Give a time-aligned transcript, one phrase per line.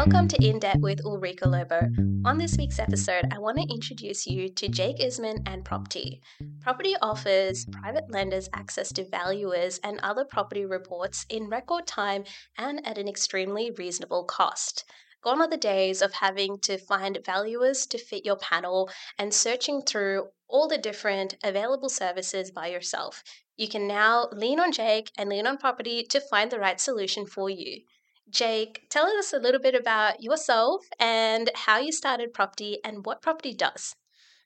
[0.00, 1.78] Welcome to In Debt with Ulrika Lobo.
[2.24, 6.22] On this week's episode, I want to introduce you to Jake Isman and Propti.
[6.62, 12.24] Property offers private lenders access to valuers and other property reports in record time
[12.56, 14.86] and at an extremely reasonable cost.
[15.22, 18.88] Gone are the days of having to find valuers to fit your panel
[19.18, 23.22] and searching through all the different available services by yourself.
[23.58, 27.26] You can now lean on Jake and lean on Propti to find the right solution
[27.26, 27.82] for you.
[28.30, 33.22] Jake, tell us a little bit about yourself and how you started Propti and what
[33.22, 33.94] Propti does.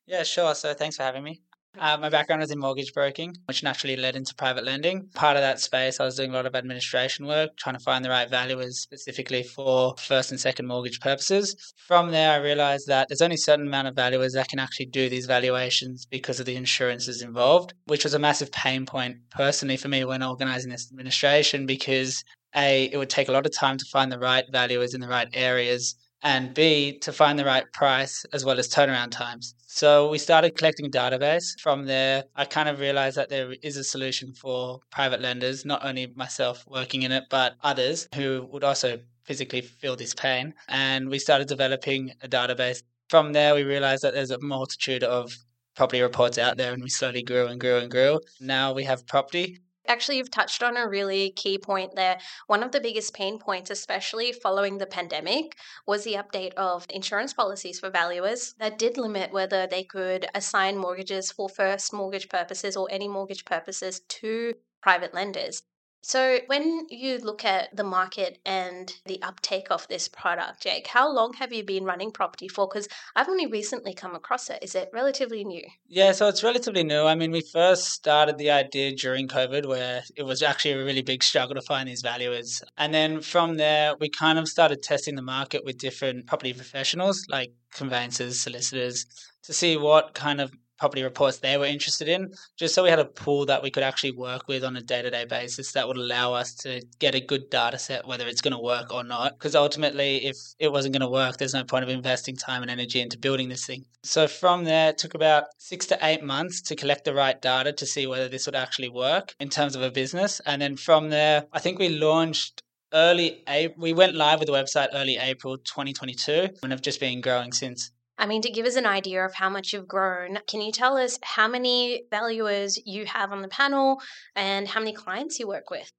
[0.06, 0.54] Yeah, sure.
[0.54, 1.40] So thanks for having me.
[1.78, 5.08] Uh, my background was in mortgage broking, which naturally led into private lending.
[5.14, 8.04] Part of that space, I was doing a lot of administration work, trying to find
[8.04, 11.74] the right valuers specifically for first and second mortgage purposes.
[11.88, 14.86] From there, I realized that there's only a certain amount of valuers that can actually
[14.86, 19.76] do these valuations because of the insurances involved, which was a massive pain point personally
[19.76, 22.22] for me when organizing this administration because
[22.56, 25.08] a, it would take a lot of time to find the right valuers in the
[25.08, 29.54] right areas, and B, to find the right price as well as turnaround times.
[29.66, 31.60] So we started collecting a database.
[31.60, 35.84] From there, I kind of realized that there is a solution for private lenders, not
[35.84, 40.54] only myself working in it, but others who would also physically feel this pain.
[40.68, 42.82] And we started developing a database.
[43.10, 45.36] From there, we realized that there's a multitude of
[45.76, 48.20] property reports out there, and we slowly grew and grew and grew.
[48.40, 52.18] Now we have Propti, Actually, you've touched on a really key point there.
[52.46, 57.34] One of the biggest pain points, especially following the pandemic, was the update of insurance
[57.34, 62.76] policies for valuers that did limit whether they could assign mortgages for first mortgage purposes
[62.76, 65.62] or any mortgage purposes to private lenders.
[66.06, 71.10] So, when you look at the market and the uptake of this product, Jake, how
[71.10, 72.68] long have you been running Propti for?
[72.68, 74.58] Because I've only recently come across it.
[74.60, 75.62] Is it relatively new?
[75.88, 77.04] Yeah, so it's relatively new.
[77.04, 81.00] I mean, we first started the idea during COVID, where it was actually a really
[81.00, 82.62] big struggle to find these valuers.
[82.76, 87.24] And then from there, we kind of started testing the market with different property professionals
[87.30, 89.06] like conveyancers, solicitors,
[89.44, 92.98] to see what kind of property reports they were interested in, just so we had
[92.98, 95.86] a pool that we could actually work with on a day to day basis that
[95.86, 99.04] would allow us to get a good data set, whether it's going to work or
[99.04, 99.38] not.
[99.38, 102.70] Because ultimately, if it wasn't going to work, there's no point of investing time and
[102.70, 103.84] energy into building this thing.
[104.02, 107.72] So from there, it took about six to eight months to collect the right data
[107.72, 110.40] to see whether this would actually work in terms of a business.
[110.44, 113.82] And then from there, I think we launched early April.
[113.82, 117.90] We went live with the website early April 2022 and have just been growing since.
[118.16, 120.96] I mean, to give us an idea of how much you've grown, can you tell
[120.96, 124.00] us how many valuers you have on the panel
[124.36, 125.90] and how many clients you work with?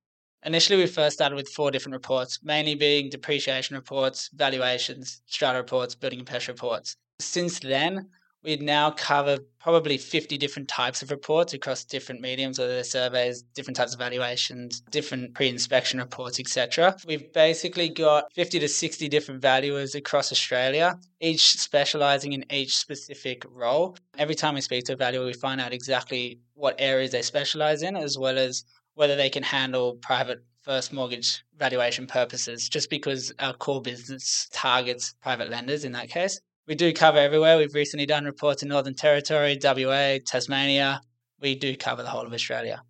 [0.46, 5.96] Initially, we first started with four different reports, mainly being depreciation reports, valuations, strata reports,
[5.96, 6.96] building and pest reports.
[7.20, 8.09] Since then,
[8.45, 13.41] we now cover probably 50 different types of reports across different mediums, whether they're surveys,
[13.41, 16.95] different types of valuations, different pre-inspection reports, etc.
[17.07, 23.44] We've basically got 50 to 60 different valuers across Australia, each specializing in each specific
[23.50, 23.97] role.
[24.19, 27.81] Every time we speak to a valuer, we find out exactly what areas they specialize
[27.81, 28.63] in, as well as
[28.94, 35.16] whether they can handle private first mortgage valuation purposes, just because our core business targets
[35.22, 37.58] private lenders in that case we do cover everywhere.
[37.58, 41.02] We've recently done reports in Northern Territory, WA, Tasmania.
[41.40, 42.81] We do cover the whole of Australia.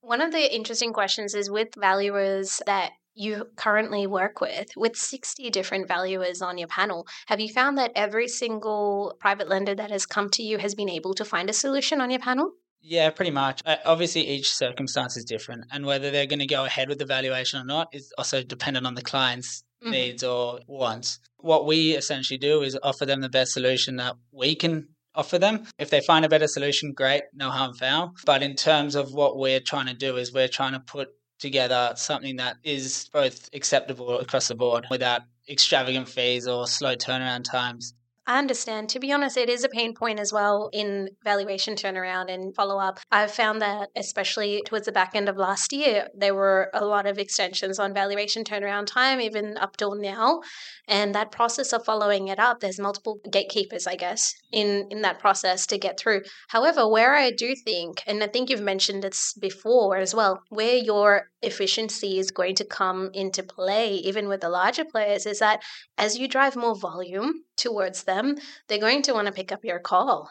[0.00, 5.50] One of the interesting questions is with valuers that you currently work with, with 60
[5.50, 10.06] different valuers on your panel, have you found that every single private lender that has
[10.06, 12.52] come to you has been able to find a solution on your panel?
[12.82, 13.62] Yeah, pretty much.
[13.64, 17.06] Uh, obviously, each circumstance is different, and whether they're going to go ahead with the
[17.06, 19.92] valuation or not is also dependent on the client's mm-hmm.
[19.92, 21.20] needs or wants.
[21.36, 25.66] What we essentially do is offer them the best solution that we can offer them.
[25.78, 28.12] If they find a better solution, great, no harm foul.
[28.26, 31.92] But in terms of what we're trying to do, is we're trying to put together
[31.96, 37.94] something that is both acceptable across the board without extravagant fees or slow turnaround times.
[38.24, 38.88] I understand.
[38.90, 42.78] To be honest, it is a pain point as well in valuation turnaround and follow
[42.78, 43.00] up.
[43.10, 47.06] I've found that, especially towards the back end of last year, there were a lot
[47.06, 50.40] of extensions on valuation turnaround time, even up till now.
[50.86, 55.18] And that process of following it up, there's multiple gatekeepers, I guess, in, in that
[55.18, 56.22] process to get through.
[56.48, 60.76] However, where I do think, and I think you've mentioned this before as well, where
[60.76, 65.62] your efficiency is going to come into play, even with the larger players, is that
[65.98, 68.36] as you drive more volume towards them,
[68.68, 70.30] they're going to want to pick up your call.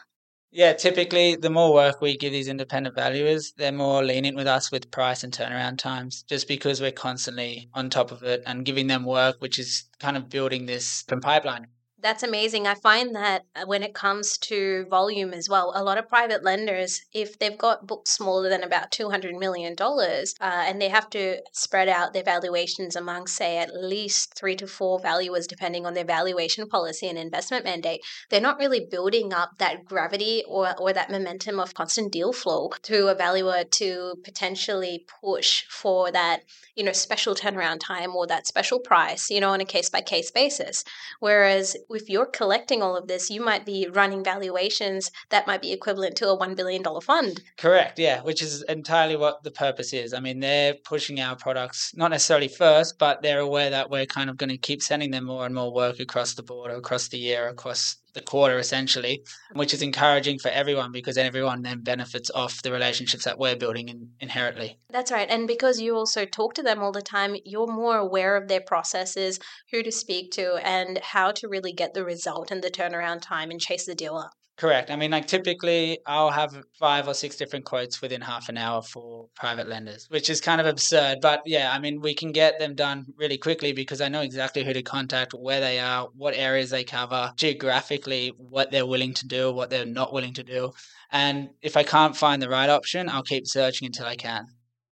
[0.54, 4.70] Yeah, typically, the more work we give these independent valuers, they're more lenient with us
[4.70, 8.86] with price and turnaround times, just because we're constantly on top of it and giving
[8.86, 11.68] them work, which is kind of building this pipeline.
[12.02, 12.66] That's amazing.
[12.66, 16.42] I find that uh, when it comes to volume as well, a lot of private
[16.42, 21.40] lenders, if they've got books smaller than about $200 million uh, and they have to
[21.52, 26.04] spread out their valuations among, say, at least three to four valuers, depending on their
[26.04, 28.00] valuation policy and investment mandate,
[28.30, 32.68] they're not really building up that gravity or, or that momentum of constant deal flow
[32.82, 36.40] to a valuer to potentially push for that,
[36.74, 40.00] you know, special turnaround time or that special price, you know, on a case by
[40.00, 40.82] case basis.
[41.20, 45.72] Whereas if you're collecting all of this, you might be running valuations that might be
[45.72, 47.40] equivalent to a $1 billion fund.
[47.56, 50.14] Correct, yeah, which is entirely what the purpose is.
[50.14, 54.30] I mean, they're pushing our products, not necessarily first, but they're aware that we're kind
[54.30, 57.18] of going to keep sending them more and more work across the board, across the
[57.18, 59.22] year, across the quarter essentially,
[59.52, 63.88] which is encouraging for everyone because everyone then benefits off the relationships that we're building
[63.88, 64.78] in, inherently.
[64.90, 65.28] That's right.
[65.30, 68.60] And because you also talk to them all the time, you're more aware of their
[68.60, 69.38] processes,
[69.70, 73.50] who to speak to, and how to really get the result and the turnaround time
[73.50, 74.32] and chase the deal up.
[74.62, 74.92] Correct.
[74.92, 78.80] I mean, like typically I'll have five or six different quotes within half an hour
[78.80, 81.18] for private lenders, which is kind of absurd.
[81.20, 84.62] But yeah, I mean, we can get them done really quickly because I know exactly
[84.62, 89.26] who to contact, where they are, what areas they cover, geographically, what they're willing to
[89.26, 90.70] do, what they're not willing to do.
[91.10, 94.46] And if I can't find the right option, I'll keep searching until I can.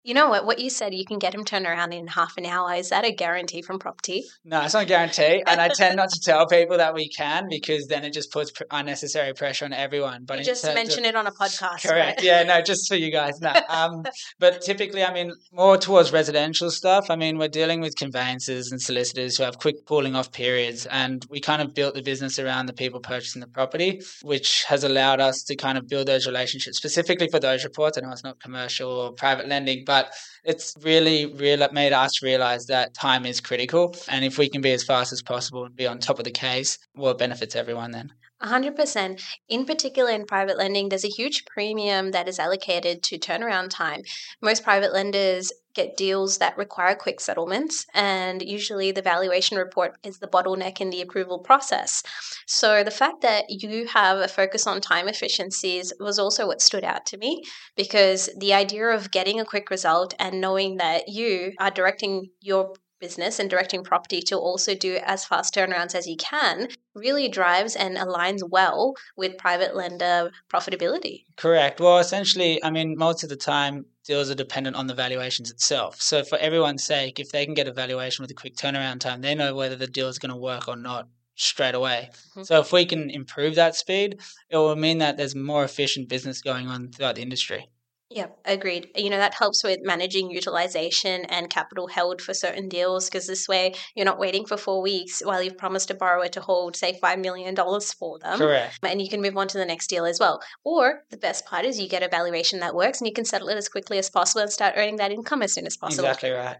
[0.04, 0.46] You know what?
[0.46, 2.74] What you said, you can get him turned around in half an hour.
[2.74, 4.24] Is that a guarantee from Propti?
[4.46, 5.44] No, it's not a guarantee.
[5.46, 8.54] And I tend not to tell people that we can because then it just puts
[8.72, 10.24] unnecessary pressure on everyone.
[10.24, 11.86] But you just mention of, it on a podcast.
[11.86, 12.20] Correct.
[12.20, 12.24] Right?
[12.24, 13.42] Yeah, no, just for you guys.
[13.42, 13.54] No.
[13.68, 14.06] Um,
[14.40, 17.10] but typically, I mean, more towards residential stuff.
[17.10, 20.86] I mean, we're dealing with conveyancers and solicitors who have quick pulling off periods.
[20.86, 24.86] And we kind of built the business around the people purchasing the property, which has
[24.86, 27.98] allowed us to kind of build those relationships specifically for those reports.
[27.98, 30.14] I know it's not commercial or private lending, but
[30.44, 31.26] it's really,
[31.74, 33.96] made us realize that time is critical.
[34.08, 36.32] And if we can be as fast as possible and be on top of the
[36.32, 38.14] case, well, it benefits everyone then.
[38.44, 39.22] 100%.
[39.50, 44.04] In particular, in private lending, there's a huge premium that is allocated to turnaround time.
[44.42, 50.20] Most private lenders get deals that require quick settlements, and usually the valuation report is
[50.20, 52.02] the bottleneck in the approval process.
[52.48, 56.84] So, the fact that you have a focus on time efficiencies was also what stood
[56.84, 57.44] out to me
[57.76, 62.74] because the idea of getting a quick result and knowing that you are directing your
[63.00, 67.76] business and directing Propti to also do as fast turnarounds as you can really drives
[67.76, 71.24] and aligns well with private lender profitability.
[71.38, 71.80] Correct.
[71.80, 76.02] Well, essentially, I mean, most of the time, deals are dependent on the valuations itself.
[76.02, 79.22] So, for everyone's sake, if they can get a valuation with a quick turnaround time,
[79.22, 82.10] they know whether the deal is going to work or not straight away.
[82.12, 82.44] Mm-hmm.
[82.44, 84.20] So, if we can improve that speed,
[84.50, 87.70] it will mean that there's more efficient business going on throughout the industry.
[88.12, 88.90] Yeah, agreed.
[88.96, 93.48] You know, that helps with managing utilization and capital held for certain deals because this
[93.48, 97.00] way you're not waiting for four weeks while you've promised a borrower to hold, say,
[97.00, 98.40] $5 million for them.
[98.40, 98.80] Correct.
[98.82, 100.42] And you can move on to the next deal as well.
[100.64, 103.50] Or the best part is you get a valuation that works and you can settle
[103.50, 106.06] it as quickly as possible and start earning that income as soon as possible.
[106.06, 106.58] Exactly right.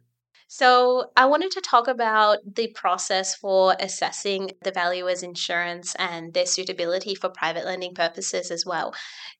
[0.52, 6.48] So, I wanted to talk about the process for assessing the valuer's insurance and their
[6.48, 8.96] suitability for private lending purposes as well.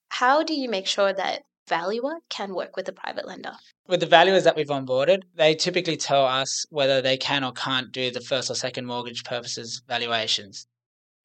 [0.08, 3.52] How do you make sure that valuer can work with a private lender.
[3.88, 7.90] With the valuers that we've onboarded, they typically tell us whether they can or can't
[7.92, 10.66] do the first or second mortgage purposes valuations.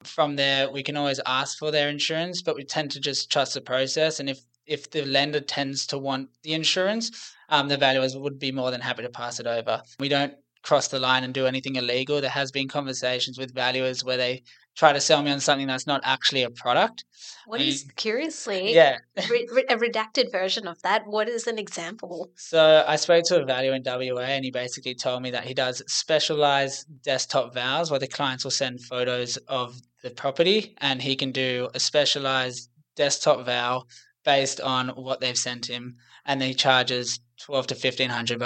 [0.04, 3.54] From there, we can always ask for their insurance, but we tend to just trust
[3.54, 4.20] the process.
[4.20, 7.10] And if, if the lender tends to want the insurance,
[7.48, 9.82] um, the valuers would be more than happy to pass it over.
[9.98, 12.20] We don't cross the line and do anything illegal.
[12.20, 14.42] There has been conversations with valuers where they
[14.76, 17.04] try to sell me on something that's not actually a product.
[17.46, 18.98] What is curiously yeah
[19.30, 21.06] re- re- a redacted version of that?
[21.06, 22.30] What is an example?
[22.36, 25.54] So I spoke to a valuer in WA, and he basically told me that he
[25.54, 31.16] does specialized desktop vows where the clients will send photos of the property, and he
[31.16, 33.84] can do a specialized desktop vow
[34.24, 38.38] based on what they've sent him, and he charges twelve to fifteen hundred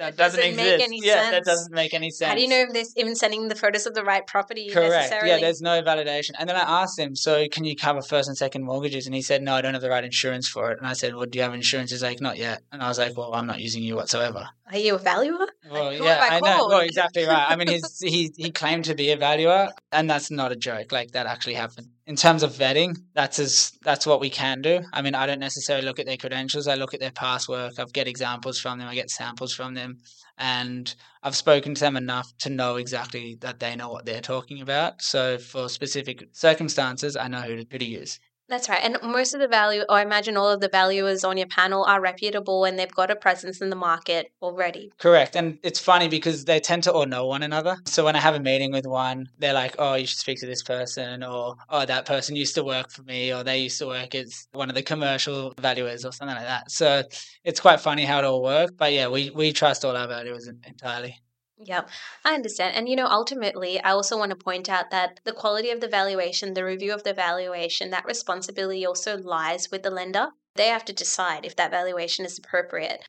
[0.00, 0.78] that doesn't, doesn't exist.
[0.78, 1.30] Make any yeah, sense.
[1.30, 2.28] that doesn't make any sense.
[2.30, 4.70] How do you know if they're even sending the photos of the right property?
[4.70, 5.12] Correct.
[5.24, 6.30] Yeah, there's no validation.
[6.38, 9.06] And then I asked him, so can you cover first and second mortgages?
[9.06, 10.78] And he said, no, I don't have the right insurance for it.
[10.78, 11.90] And I said, well, do you have insurance?
[11.90, 12.62] He's like, not yet.
[12.72, 14.48] And I was like, well, I'm not using you whatsoever.
[14.72, 15.46] Are you a valuer?
[15.70, 16.68] Well, like, yeah, I, I know.
[16.68, 17.46] Well, exactly right.
[17.48, 20.92] I mean, he's, he he claimed to be a valuer, and that's not a joke.
[20.92, 21.88] Like that actually happened.
[22.06, 24.80] In terms of vetting, that's as that's what we can do.
[24.92, 26.68] I mean, I don't necessarily look at their credentials.
[26.68, 27.74] I look at their past work.
[27.78, 28.88] I get examples from them.
[28.88, 29.98] I get samples from them,
[30.38, 34.60] and I've spoken to them enough to know exactly that they know what they're talking
[34.60, 35.02] about.
[35.02, 38.20] So for specific circumstances, I know who to, who to use.
[38.50, 38.80] That's right.
[38.82, 41.84] And most of the value, or I imagine all of the valuers on your panel
[41.84, 44.90] are reputable and they've got a presence in the market already.
[44.98, 45.36] Correct.
[45.36, 47.76] And it's funny because they tend to all know one another.
[47.86, 50.46] So when I have a meeting with one, they're like, oh, you should speak to
[50.46, 53.86] this person, or oh, that person used to work for me, or they used to
[53.86, 56.72] work as one of the commercial valuers, or something like that.
[56.72, 57.04] So
[57.44, 58.72] it's quite funny how it all works.
[58.76, 61.20] But yeah, we, we trust all our valuers entirely.
[61.62, 61.86] Yeah,
[62.24, 62.74] I understand.
[62.74, 65.88] And, you know, ultimately, I also want to point out that the quality of the
[65.88, 70.28] valuation, the review of the valuation, that responsibility also lies with the lender.
[70.56, 73.04] They have to decide if that valuation is appropriate.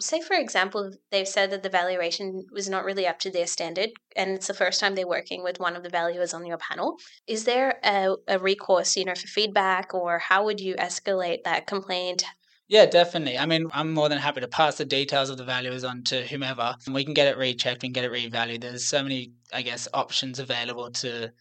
[0.00, 3.90] Say, for example, they've said that the valuation was not really up to their standard,
[4.16, 6.96] and it's the first time they're working with one of the valuers on your panel.
[7.26, 11.66] Is there a, a recourse, you know, for feedback, or how would you escalate that
[11.66, 12.24] complaint?
[12.68, 13.38] Yeah, definitely.
[13.38, 16.26] I mean, I'm more than happy to pass the details of the valuers on to
[16.26, 16.74] whomever.
[16.92, 18.60] We can get it rechecked, we can get it revalued.
[18.60, 21.32] There's so many, I guess, options available to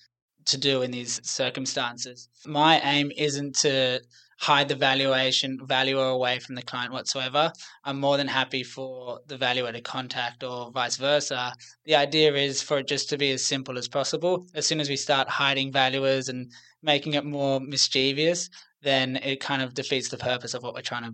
[0.45, 2.29] to do in these circumstances.
[2.45, 4.01] My aim isn't to
[4.39, 7.51] hide the valuation valuer away from the client whatsoever.
[7.83, 11.53] I'm more than happy for the valuer to contact or vice versa.
[11.85, 14.47] The idea is for it just to be as simple as possible.
[14.55, 18.49] As soon as we start hiding valuers and making it more mischievous,
[18.87, 21.13] then it kind of defeats the purpose of what we're trying to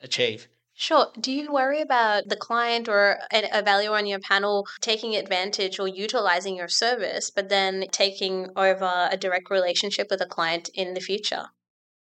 [0.00, 0.48] achieve.
[0.72, 1.08] Sure.
[1.20, 5.88] Do you worry about the client or a valuer on your panel taking advantage or
[5.88, 11.00] utilizing your service, but then taking over a direct relationship with a client in the
[11.00, 11.46] future?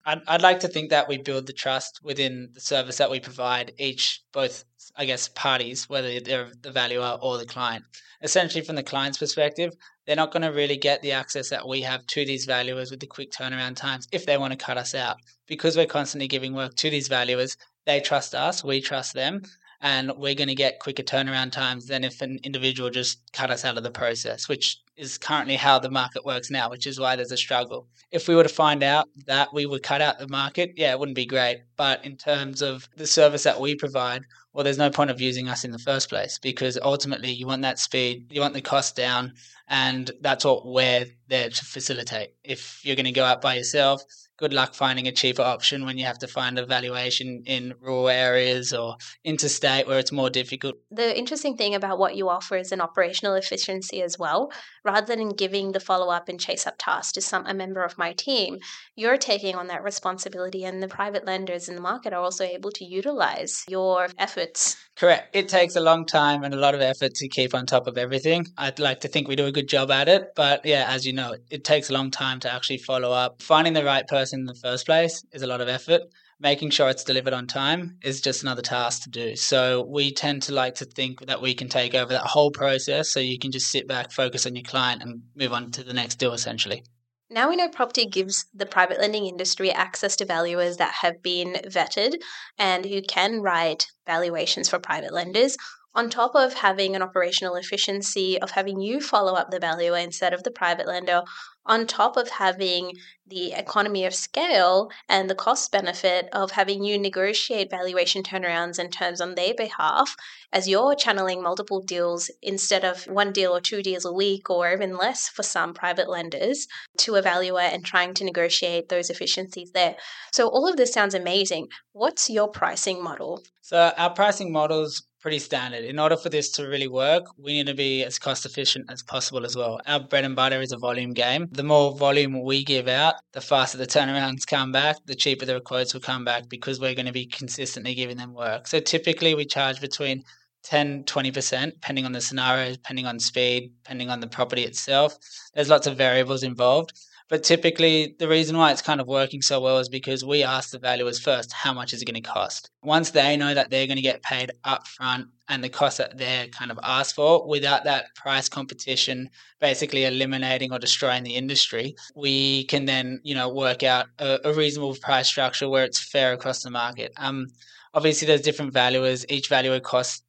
[0.05, 3.20] I'd, I'd like to think that we build the trust within the service that we
[3.20, 4.63] provide each, both,
[4.96, 7.86] I guess, parties, whether they're the valuer or the client.
[8.24, 9.74] Essentially, from the client's perspective,
[10.05, 13.00] they're not going to really get the access that we have to these valuers with
[13.00, 15.17] the quick turnaround times if they want to cut us out.
[15.48, 19.41] Because we're constantly giving work to these valuers, they trust us, we trust them,
[19.81, 23.65] and we're going to get quicker turnaround times than if an individual just cut us
[23.65, 27.15] out of the process, which is currently how the market works now, which is why
[27.15, 27.88] there's a struggle.
[28.12, 31.00] If we were to find out that we would cut out the market, yeah, it
[31.00, 31.63] wouldn't be great.
[31.75, 35.50] But in terms of the service that we provide, well, there's no point of using
[35.50, 38.96] us in the first place because ultimately you want that speed, you want the cost
[38.96, 39.34] down,
[39.70, 42.36] and that's what we're there to facilitate.
[42.43, 44.03] If you're going to go out by yourself,
[44.41, 48.10] good luck finding a cheaper option when you have to find a valuation in rural
[48.10, 50.75] areas or interstate where it's more difficult.
[50.89, 54.51] The interesting thing about what you offer is an operational efficiency as well.
[54.83, 58.00] Rather than giving the follow up and chase up task to some a member of
[58.00, 58.57] my team,
[58.95, 62.71] you're taking on that responsibility and the private lenders in the market are also able
[62.71, 64.75] to utilize your efforts.
[65.01, 65.36] Correct.
[65.36, 67.98] It takes a long time and a lot of effort to keep on top of
[67.98, 68.46] everything.
[68.55, 71.13] I'd like to think we do a good job at it, but yeah, as you
[71.13, 73.41] know, it takes a long time to actually follow up.
[73.41, 76.03] Finding the right person in the first place is a lot of effort.
[76.39, 79.36] Making sure it's delivered on time is just another task to do.
[79.36, 83.10] So we tend to like to think that we can take over that whole process
[83.10, 85.93] so you can just sit back, focus on your client, and move on to the
[85.93, 86.84] next deal essentially.
[87.33, 91.53] Now we know Propti gives the private lending industry access to valuers that have been
[91.65, 92.15] vetted
[92.57, 95.55] and who can write valuations for private lenders
[95.93, 100.33] on top of having an operational efficiency of having you follow up the valuer instead
[100.33, 101.21] of the private lender,
[101.65, 102.93] on top of having
[103.27, 108.91] the economy of scale and the cost benefit of having you negotiate valuation turnarounds and
[108.91, 110.15] terms on their behalf
[110.51, 114.74] as you're channeling multiple deals instead of one deal or two deals a week or
[114.74, 116.67] even less for some private lenders
[116.98, 119.95] to a valuer and trying to negotiate those efficiencies there.
[120.33, 121.67] So all of this sounds amazing.
[121.93, 123.43] What's your pricing model?
[123.62, 125.83] So our pricing models pretty standard.
[125.85, 129.03] In order for this to really work, we need to be as cost efficient as
[129.03, 129.79] possible as well.
[129.85, 131.47] Our bread and butter is a volume game.
[131.51, 135.61] The more volume we give out, the faster the turnarounds come back, the cheaper the
[135.61, 138.67] quotes will come back because we're going to be consistently giving them work.
[138.67, 140.23] So typically we charge between
[140.63, 145.17] 10 20% depending on the scenario depending on speed depending on the property itself
[145.55, 146.93] there's lots of variables involved
[147.31, 150.71] but typically, the reason why it's kind of working so well is because we ask
[150.71, 152.69] the valuers first, how much is it going to cost?
[152.83, 156.50] Once they know that they're going to get paid upfront and the cost that they're
[156.50, 159.29] kind of asked for without that price competition
[159.61, 164.53] basically eliminating or destroying the industry, we can then, you know, work out a, a
[164.53, 167.13] reasonable price structure where it's fair across the market.
[167.15, 167.47] Um,
[167.93, 169.25] obviously, there's different valuers.
[169.29, 170.21] Each valuer costs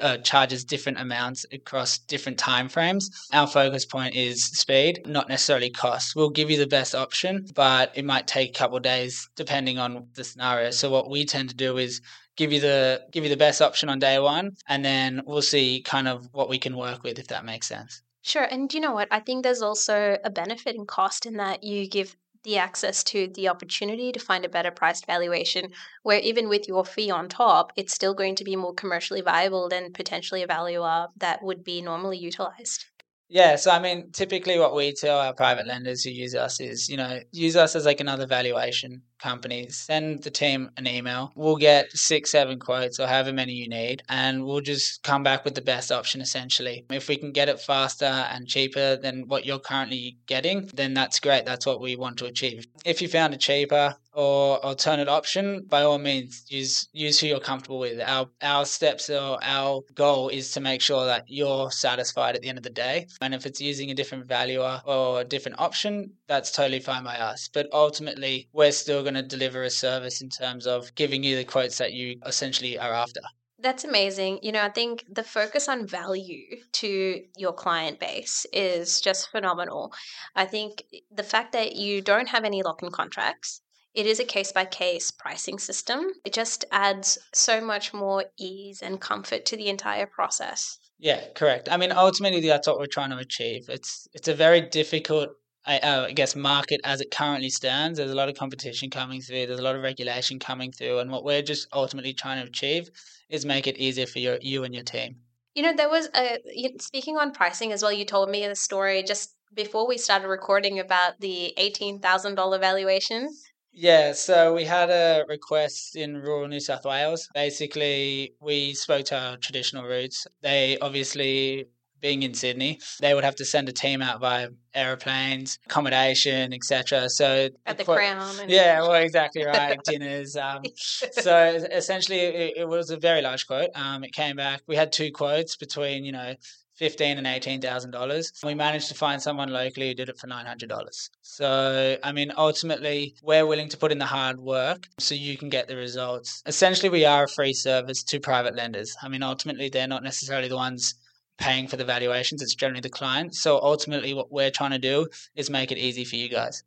[0.00, 3.10] uh, charges different amounts across different time frames.
[3.32, 6.14] Our focus point is speed, not necessarily cost.
[6.16, 10.08] We'll give you the best option, but it might take a couple days depending on
[10.14, 10.70] the scenario.
[10.70, 12.00] So what we tend to do is
[12.36, 15.82] give you the give you the best option on day one, and then we'll see
[15.82, 18.02] kind of what we can work with if that makes sense.
[18.22, 18.42] Sure.
[18.42, 19.08] And you know what?
[19.12, 23.26] I think there's also a benefit in cost in that you give the access to
[23.34, 25.72] the opportunity to find a better priced valuation
[26.04, 29.68] where even with your fee on top it's still going to be more commercially viable
[29.68, 32.86] than potentially a valuer that would be normally utilized
[33.28, 36.88] Yeah, so I mean, typically what we tell our private lenders who use us is,
[36.88, 39.68] you know, use us as like another valuation company.
[39.68, 41.32] Send the team an email.
[41.34, 45.44] We'll get six, seven quotes or however many you need, and we'll just come back
[45.44, 46.86] with the best option essentially.
[46.90, 51.18] If we can get it faster and cheaper than what you're currently getting, then that's
[51.18, 51.46] great.
[51.46, 52.66] That's what we want to achieve.
[52.84, 57.38] If you found it cheaper, or alternate option, by all means, use use who you're
[57.38, 58.00] comfortable with.
[58.00, 62.48] Our our steps or our goal is to make sure that you're satisfied at the
[62.48, 63.06] end of the day.
[63.20, 67.16] And if it's using a different valuer or a different option, that's totally fine by
[67.16, 67.50] us.
[67.52, 71.44] But ultimately, we're still going to deliver a service in terms of giving you the
[71.44, 73.20] quotes that you essentially are after.
[73.58, 74.40] That's amazing.
[74.42, 79.92] You know, I think the focus on value to your client base is just phenomenal.
[80.34, 83.62] I think the fact that you don't have any lock in contracts,
[83.96, 86.12] it is a case by case pricing system.
[86.24, 90.78] It just adds so much more ease and comfort to the entire process.
[90.98, 91.70] Yeah, correct.
[91.72, 93.64] I mean, ultimately, that's what we're trying to achieve.
[93.68, 95.30] It's it's a very difficult,
[95.64, 97.98] I, uh, I guess, market as it currently stands.
[97.98, 99.46] There's a lot of competition coming through.
[99.46, 102.90] There's a lot of regulation coming through, and what we're just ultimately trying to achieve
[103.30, 105.16] is make it easier for your you and your team.
[105.54, 106.38] You know, there was a
[106.80, 107.92] speaking on pricing as well.
[107.92, 112.58] You told me a story just before we started recording about the eighteen thousand dollar
[112.58, 113.30] valuation
[113.76, 117.28] yeah, so we had a request in rural New South Wales.
[117.34, 120.26] Basically, we spoke to our traditional routes.
[120.42, 121.66] They obviously
[122.00, 127.08] being in Sydney, they would have to send a team out via aeroplanes, accommodation, etc.
[127.08, 128.50] So at the quite, Crown, and...
[128.50, 130.36] yeah, well, exactly right, dinners.
[130.36, 133.70] Um, so essentially, it, it, was a very large quote.
[133.74, 134.62] Um, it came back.
[134.66, 136.34] We had two quotes between you know
[136.76, 138.32] fifteen and eighteen thousand dollars.
[138.44, 141.10] We managed to find someone locally who did it for nine hundred dollars.
[141.22, 145.48] So I mean, ultimately, we're willing to put in the hard work so you can
[145.48, 146.42] get the results.
[146.46, 148.94] Essentially, we are a free service to private lenders.
[149.02, 150.94] I mean, ultimately, they're not necessarily the ones
[151.38, 152.42] paying for the valuations.
[152.42, 153.34] It's generally the client.
[153.34, 156.62] So ultimately, what we're trying to do is make it easy for you guys.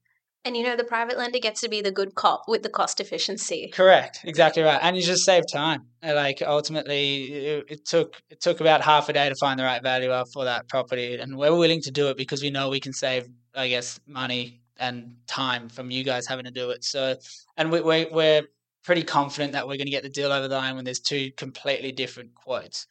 [0.46, 3.02] And you know, the private lender gets to be the good cop with the cost
[3.02, 3.70] efficiency.
[3.74, 5.88] Correct, exactly right, and you just save time.
[6.02, 9.84] Like ultimately, it, it, took it took about half a day to find the right
[9.84, 12.94] valuer for that property, and we're willing to do it because we know we can
[12.94, 16.86] save, I guess, money and time from you guys having to do it.
[16.86, 17.18] So,
[17.58, 18.44] and we, we we're
[18.84, 21.32] pretty confident that we're going to get the deal over the line when there's two
[21.36, 22.88] completely different quotes.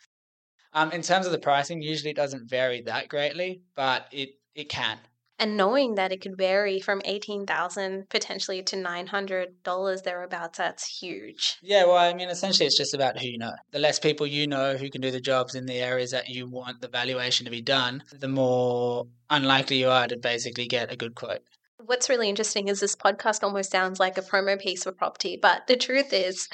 [0.74, 4.68] Um, in terms of the pricing, usually it doesn't vary that greatly, but it it
[4.68, 4.98] can
[5.38, 11.58] and knowing that it could vary from 18000 potentially to $900 thereabouts that's huge.
[11.62, 13.52] Yeah well i mean essentially it's just about who you know.
[13.70, 16.48] The less people you know who can do the jobs in the areas that you
[16.48, 20.96] want the valuation to be done the more unlikely you are to basically get a
[20.96, 21.40] good quote.
[21.84, 25.66] What's really interesting is this podcast almost sounds like a promo piece for Propti, but
[25.68, 26.48] the truth is,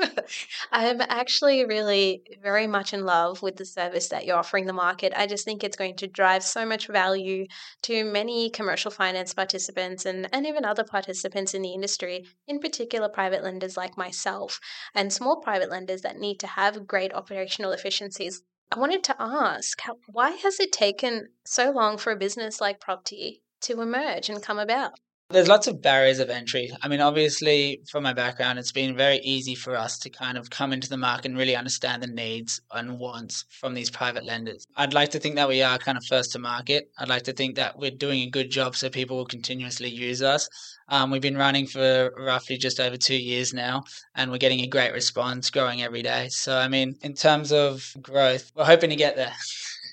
[0.72, 5.12] I'm actually really very much in love with the service that you're offering the market.
[5.16, 7.46] I just think it's going to drive so much value
[7.82, 13.08] to many commercial finance participants and, and even other participants in the industry, in particular
[13.08, 14.60] private lenders like myself
[14.94, 18.42] and small private lenders that need to have great operational efficiencies.
[18.70, 22.80] I wanted to ask, how, why has it taken so long for a business like
[22.80, 24.92] Propti to emerge and come about?
[25.30, 26.70] There's lots of barriers of entry.
[26.80, 30.48] I mean, obviously, from my background, it's been very easy for us to kind of
[30.48, 34.64] come into the market and really understand the needs and wants from these private lenders.
[34.74, 36.90] I'd like to think that we are kind of first to market.
[36.98, 40.22] I'd like to think that we're doing a good job so people will continuously use
[40.22, 40.48] us.
[40.88, 44.66] Um, we've been running for roughly just over two years now, and we're getting a
[44.66, 46.28] great response, growing every day.
[46.30, 49.34] So, I mean, in terms of growth, we're hoping to get there.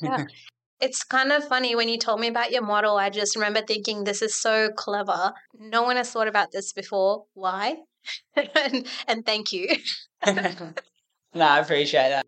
[0.01, 0.23] yeah.
[0.85, 2.97] It's kind of funny when you told me about your model.
[2.97, 5.33] I just remember thinking, this is so clever.
[5.57, 7.25] No one has thought about this before.
[7.33, 7.77] Why?
[8.35, 9.77] and, and thank you.
[10.27, 10.73] no,
[11.33, 12.27] I appreciate that.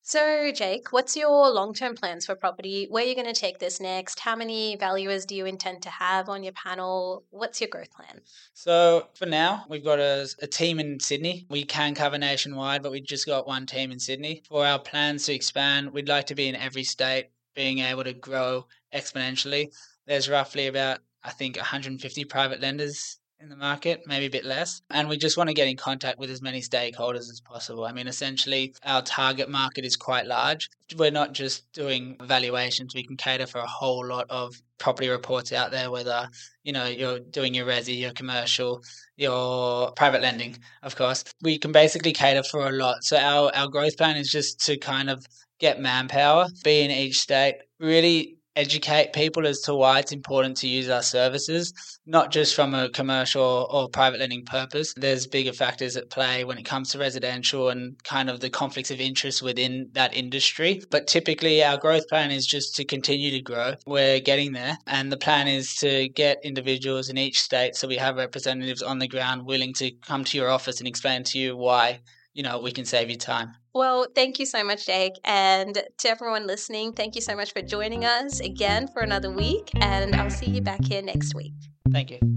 [0.00, 2.86] So, Jake, what's your long term plans for Propti?
[2.88, 4.20] Where are you going to take this next?
[4.20, 7.24] How many valuers do you intend to have on your panel?
[7.28, 8.22] What's your growth plan?
[8.54, 11.44] So, for now, we've got a, a team in Sydney.
[11.50, 14.44] We can cover nationwide, but we've just got one team in Sydney.
[14.48, 18.12] For our plans to expand, we'd like to be in every state being able to
[18.12, 19.72] grow exponentially.
[20.06, 24.80] There's roughly about, I think, 150 private lenders in the market, maybe a bit less.
[24.90, 27.84] And we just want to get in contact with as many stakeholders as possible.
[27.84, 30.70] I mean, essentially, our target market is quite large.
[30.96, 35.52] We're not just doing valuations, we can cater for a whole lot of property reports
[35.52, 36.28] out there, whether,
[36.62, 38.80] you know, you're doing your resi, your commercial,
[39.16, 41.24] your private lending, of course.
[41.42, 43.02] We can basically cater for a lot.
[43.02, 45.26] So our, our growth plan is just to kind of
[45.58, 50.66] get manpower, be in each state, really educate people as to why it's important to
[50.66, 51.72] use our services,
[52.06, 54.94] not just from a commercial or private lending purpose.
[54.96, 58.90] There's bigger factors at play when it comes to residential and kind of the conflicts
[58.90, 60.80] of interest within that industry.
[60.90, 63.74] But typically, our growth plan is just to continue to grow.
[63.86, 67.96] We're getting there, and the plan is to get individuals in each state so we
[67.96, 71.56] have representatives on the ground willing to come to your office and explain to you
[71.56, 72.00] why
[72.36, 75.20] you know we can save you time well, thank you so much, Jake.
[75.22, 79.70] And to everyone listening, thank you so much for joining us again for another week.
[79.82, 81.52] And I'll see you back here next week.
[81.92, 82.35] Thank you.